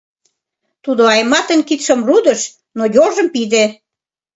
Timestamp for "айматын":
1.13-1.61